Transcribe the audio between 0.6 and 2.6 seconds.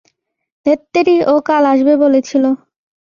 ধ্যাত্তেরি, ও কাল আসবে বলেছিল।